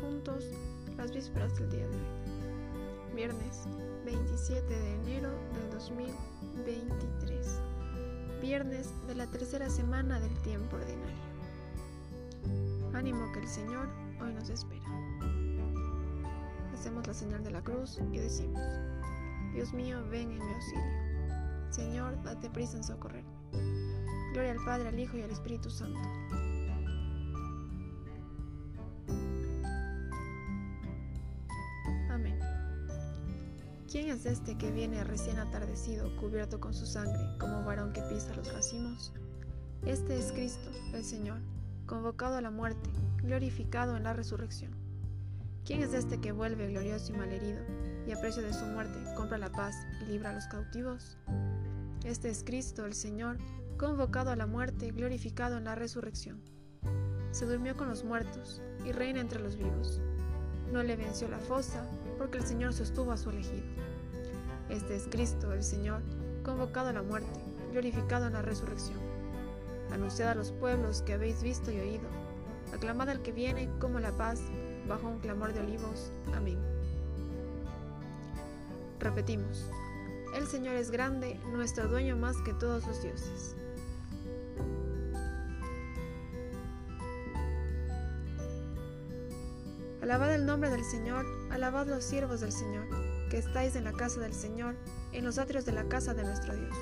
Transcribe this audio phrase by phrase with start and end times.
[0.00, 0.44] juntos
[0.96, 3.14] las vísperas del día de hoy.
[3.14, 3.66] Viernes
[4.04, 7.60] 27 de enero del 2023.
[8.40, 11.24] Viernes de la tercera semana del tiempo ordinario.
[12.92, 13.88] Ánimo que el Señor
[14.20, 14.84] hoy nos espera.
[16.72, 18.60] Hacemos la señal de la cruz y decimos,
[19.52, 21.70] Dios mío, ven en mi auxilio.
[21.70, 23.30] Señor, date prisa en socorrerme.
[24.32, 26.00] Gloria al Padre, al Hijo y al Espíritu Santo
[33.94, 38.34] ¿Quién es este que viene recién atardecido, cubierto con su sangre, como varón que pisa
[38.34, 39.12] los racimos?
[39.86, 41.38] Este es Cristo, el Señor,
[41.86, 44.72] convocado a la muerte, glorificado en la resurrección.
[45.64, 47.60] ¿Quién es este que vuelve glorioso y malherido,
[48.04, 51.16] y a precio de su muerte compra la paz y libra a los cautivos?
[52.04, 53.38] Este es Cristo, el Señor,
[53.78, 56.42] convocado a la muerte, glorificado en la resurrección.
[57.30, 60.00] Se durmió con los muertos y reina entre los vivos.
[60.72, 61.86] No le venció la fosa,
[62.16, 63.64] porque el Señor sostuvo a su elegido.
[64.68, 66.02] Este es Cristo, el Señor,
[66.42, 67.40] convocado a la muerte,
[67.72, 68.98] glorificado en la resurrección.
[69.92, 72.08] Anunciad a los pueblos que habéis visto y oído.
[72.72, 74.40] Aclamad al que viene como la paz,
[74.88, 76.10] bajo un clamor de olivos.
[76.34, 76.58] Amén.
[79.00, 79.70] Repetimos.
[80.34, 83.54] El Señor es grande, nuestro dueño más que todos los dioses.
[90.04, 92.84] Alabad el nombre del Señor, alabad los siervos del Señor,
[93.30, 94.76] que estáis en la casa del Señor,
[95.12, 96.76] en los atrios de la casa de nuestro Dios.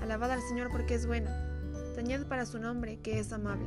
[0.00, 1.28] Alabad al Señor porque es bueno,
[1.96, 3.66] tañed para su nombre que es amable,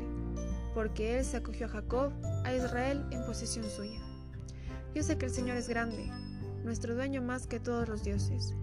[0.73, 2.13] porque Él se acogió a Jacob,
[2.45, 3.99] a Israel en posesión suya.
[4.95, 6.09] Yo sé que el Señor es grande,
[6.63, 8.53] nuestro dueño más que todos los dioses.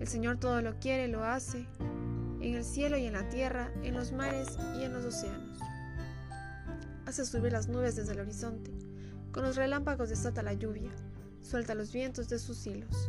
[0.00, 1.66] El Señor todo lo quiere, lo hace,
[2.40, 5.58] en el cielo y en la tierra, en los mares y en los océanos.
[7.04, 8.81] Hace subir las nubes desde el horizonte
[9.32, 10.90] con los relámpagos desata la lluvia,
[11.42, 13.08] suelta los vientos de sus hilos.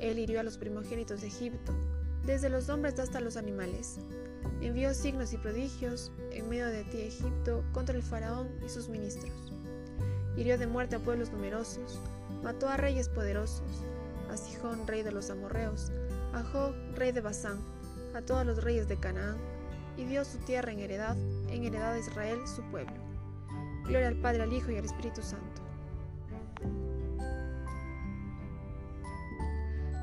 [0.00, 1.72] Él hirió a los primogénitos de Egipto,
[2.26, 3.98] desde los hombres hasta los animales.
[4.60, 9.52] Envió signos y prodigios en medio de ti, Egipto, contra el faraón y sus ministros.
[10.36, 12.00] Hirió de muerte a pueblos numerosos,
[12.42, 13.84] mató a reyes poderosos,
[14.30, 15.92] a Sijón, rey de los amorreos,
[16.32, 17.58] a Jo, rey de Basán,
[18.14, 19.36] a todos los reyes de Canaán,
[19.96, 21.16] y dio su tierra en heredad,
[21.50, 22.99] en heredad a Israel, su pueblo.
[23.84, 25.62] Gloria al Padre, al Hijo y al Espíritu Santo.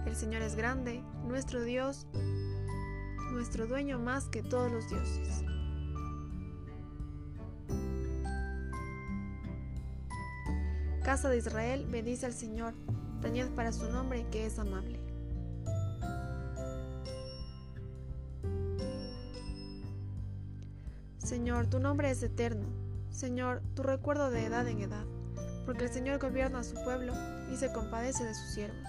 [0.05, 2.07] El Señor es grande, nuestro Dios,
[3.31, 5.43] nuestro dueño más que todos los dioses.
[11.03, 12.73] Casa de Israel, bendice al Señor,
[13.21, 14.99] tañed para su nombre que es amable.
[21.19, 22.86] Señor, tu nombre es eterno
[23.17, 25.03] Señor, tu recuerdo de edad en edad,
[25.65, 27.13] porque el Señor gobierna a su pueblo
[27.51, 28.87] y se compadece de sus siervos.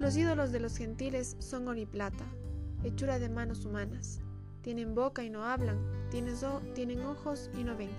[0.00, 2.24] Los ídolos de los gentiles son oro y plata,
[2.82, 4.18] hechura de manos humanas.
[4.62, 5.78] Tienen boca y no hablan,
[6.10, 7.92] tienen ojos y no ven.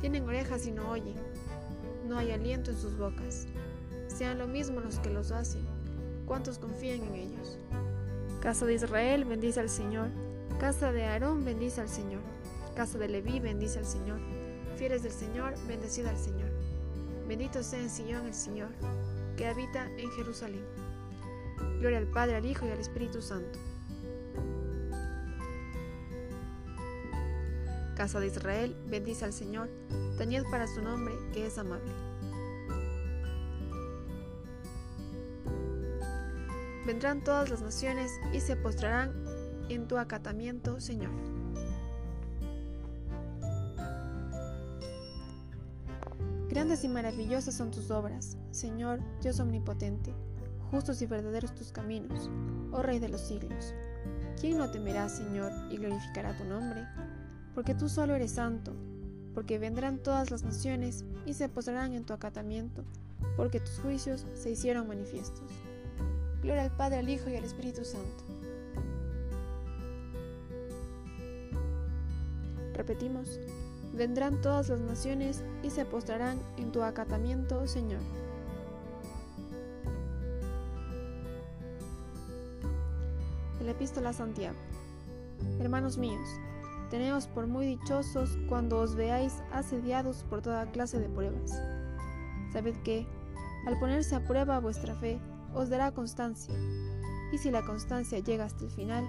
[0.00, 1.14] Tienen orejas y no oyen.
[2.08, 3.46] No hay aliento en sus bocas.
[4.08, 5.64] Sean lo mismo los que los hacen,
[6.26, 7.56] cuantos confían en ellos.
[8.40, 10.08] Casa de Israel, bendice al Señor.
[10.58, 12.34] Casa de Aarón, bendice al Señor.
[12.74, 14.18] Casa de Leví, bendice al Señor.
[14.76, 16.50] Fieles del Señor, bendecida al Señor.
[17.28, 18.70] Bendito sea en Sion el Señor,
[19.36, 20.64] que habita en Jerusalén.
[21.78, 23.60] Gloria al Padre, al Hijo y al Espíritu Santo.
[27.94, 29.70] Casa de Israel, bendice al Señor,
[30.18, 31.92] tañed para su nombre, que es amable.
[36.84, 39.12] Vendrán todas las naciones y se postrarán
[39.68, 41.12] en tu acatamiento, Señor.
[46.54, 50.14] Grandes y maravillosas son tus obras, Señor Dios omnipotente,
[50.70, 52.30] justos y verdaderos tus caminos,
[52.70, 53.74] oh Rey de los siglos.
[54.40, 56.86] ¿Quién no temerá, Señor, y glorificará tu nombre?
[57.56, 58.72] Porque tú solo eres santo,
[59.34, 62.84] porque vendrán todas las naciones y se posarán en tu acatamiento,
[63.36, 65.50] porque tus juicios se hicieron manifiestos.
[66.40, 68.22] Gloria al Padre, al Hijo y al Espíritu Santo.
[72.74, 73.40] Repetimos,
[73.94, 78.00] vendrán todas las naciones y se postrarán en tu acatamiento, Señor.
[83.58, 84.58] De la epístola a Santiago.
[85.60, 86.28] Hermanos míos,
[86.90, 91.52] teneos por muy dichosos cuando os veáis asediados por toda clase de pruebas.
[92.52, 93.06] Sabed que,
[93.66, 95.20] al ponerse a prueba vuestra fe,
[95.54, 96.54] os dará constancia,
[97.32, 99.08] y si la constancia llega hasta el final,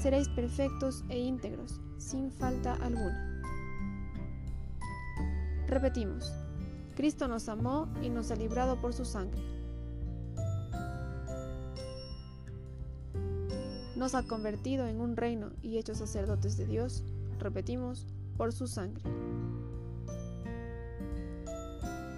[0.00, 3.29] seréis perfectos e íntegros, sin falta alguna.
[5.70, 6.34] Repetimos,
[6.96, 9.40] Cristo nos amó y nos ha librado por su sangre.
[13.94, 17.04] Nos ha convertido en un reino y hecho sacerdotes de Dios,
[17.38, 19.04] repetimos, por su sangre.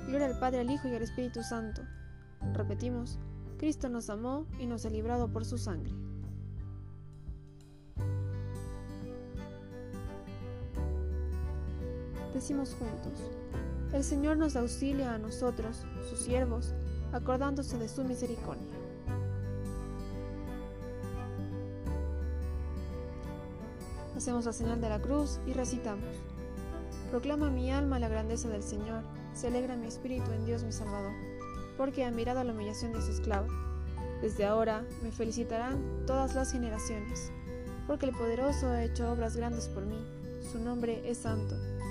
[0.07, 1.83] Gloria al Padre, al Hijo y al Espíritu Santo.
[2.55, 3.19] Repetimos,
[3.59, 5.93] Cristo nos amó y nos ha librado por su sangre.
[12.35, 13.13] Decimos juntos,
[13.93, 16.73] el Señor nos auxilia a nosotros, sus siervos,
[17.13, 18.73] acordándose de su misericordia.
[24.17, 26.09] Hacemos la señal de la cruz y recitamos.
[27.11, 29.03] Proclama mi alma la grandeza del Señor,
[29.35, 31.13] se alegra mi espíritu en Dios mi Salvador,
[31.77, 33.49] porque ha mirado la humillación de su esclavo.
[34.23, 37.31] Desde ahora me felicitarán todas las generaciones,
[37.87, 40.03] porque el poderoso ha hecho obras grandes por mí,
[40.51, 41.57] su nombre es santo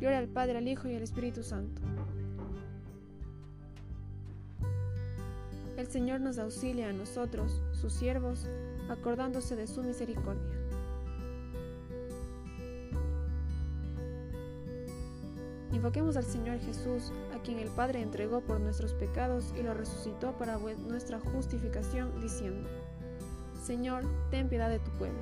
[0.00, 1.80] Gloria al Padre, al Hijo y al Espíritu Santo.
[5.78, 8.46] El Señor nos auxilia a nosotros, sus siervos,
[8.90, 10.42] acordándose de su misericordia.
[15.72, 20.32] Invoquemos al Señor Jesús, a quien el Padre entregó por nuestros pecados y lo resucitó
[20.38, 22.68] para nuestra justificación, diciendo,
[23.62, 25.20] Señor, ten piedad de tu pueblo.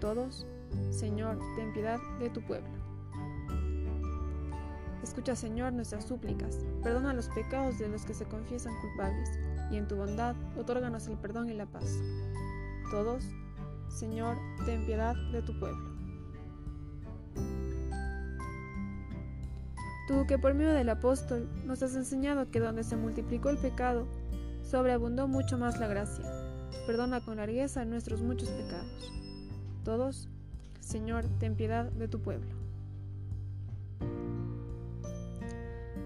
[0.00, 0.46] Todos,
[0.90, 2.77] Señor, ten piedad de tu pueblo.
[5.08, 9.30] Escucha, Señor, nuestras súplicas, perdona los pecados de los que se confiesan culpables,
[9.70, 11.98] y en tu bondad otórganos el perdón y la paz.
[12.90, 13.24] Todos,
[13.88, 15.82] Señor, ten piedad de tu pueblo.
[20.08, 24.06] Tú que por medio del apóstol nos has enseñado que donde se multiplicó el pecado,
[24.62, 26.26] sobreabundó mucho más la gracia.
[26.86, 29.10] Perdona con largueza nuestros muchos pecados.
[29.84, 30.28] Todos,
[30.80, 32.58] Señor, ten piedad de tu pueblo.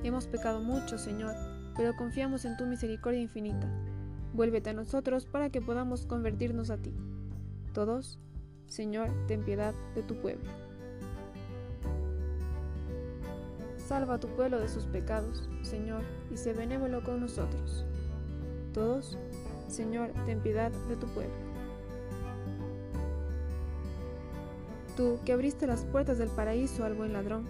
[0.04, 1.34] Hemos pecado mucho, Señor,
[1.76, 3.68] pero confiamos en tu misericordia infinita.
[4.32, 6.92] Vuélvete a nosotros para que podamos convertirnos a ti.
[7.72, 8.18] Todos,
[8.66, 10.50] Señor, ten piedad de tu pueblo.
[13.76, 16.02] Salva a tu pueblo de sus pecados, Señor,
[16.32, 17.84] y sé benévolo con nosotros.
[18.72, 19.18] Todos,
[19.68, 21.34] Señor, ten piedad de tu pueblo.
[24.96, 27.46] Tú, que abriste las puertas del paraíso al buen ladrón,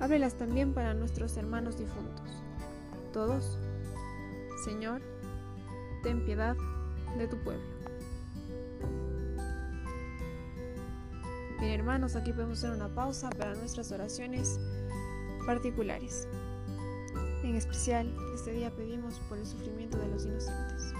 [0.00, 2.42] ábrelas también para nuestros hermanos difuntos.
[3.12, 3.58] Todos,
[4.64, 5.02] Señor,
[6.02, 6.56] ten piedad
[7.16, 7.62] de tu pueblo.
[11.60, 14.58] Bien hermanos, aquí podemos hacer una pausa para nuestras oraciones
[15.46, 16.28] particulares.
[17.42, 20.92] En especial, este día pedimos por el sufrimiento de los inocentes.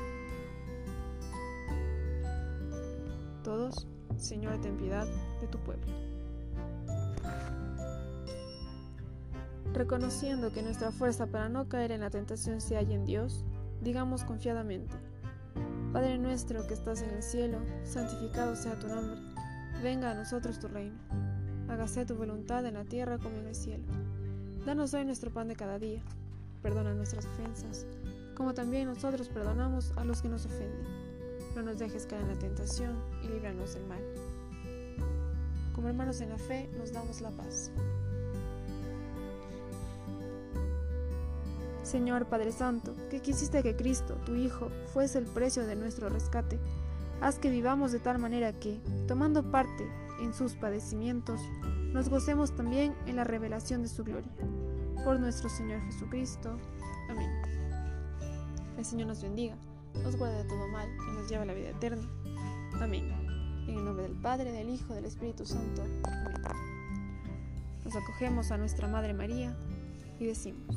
[3.43, 3.87] Todos,
[4.17, 5.07] Señor, ten piedad
[5.41, 6.14] de tu pueblo.
[9.75, 13.45] Reconociendo que nuestra fuerza para no caer en la tentación se halla en Dios,
[13.83, 14.95] digamos confiadamente,
[15.93, 19.19] Padre nuestro que estás en el cielo, santificado sea tu nombre,
[19.83, 20.97] venga a nosotros tu reino,
[21.69, 23.85] hágase tu voluntad en la tierra como en el cielo.
[24.65, 26.03] Danos hoy nuestro pan de cada día,
[26.63, 27.85] perdona nuestras ofensas,
[28.37, 30.87] como también nosotros perdonamos a los que nos ofenden.
[31.57, 34.03] No nos dejes caer en la tentación y líbranos del mal.
[35.75, 37.73] Como hermanos en la fe, nos damos la paz.
[41.95, 46.59] Señor Padre Santo, que quisiste que Cristo, tu Hijo, fuese el precio de nuestro rescate,
[47.21, 49.89] haz que vivamos de tal manera que, tomando parte
[50.21, 51.41] en sus padecimientos,
[51.93, 54.33] nos gocemos también en la revelación de su gloria.
[55.05, 56.59] Por nuestro Señor Jesucristo.
[57.09, 57.31] Amén.
[58.77, 59.55] El Señor nos bendiga,
[60.03, 62.11] nos guarde de todo mal y nos lleve a la vida eterna.
[62.81, 63.09] Amén.
[63.69, 65.85] En el nombre del Padre, del Hijo, del Espíritu Santo.
[66.03, 66.43] Amén.
[67.85, 69.57] Nos acogemos a nuestra Madre María
[70.19, 70.77] y decimos,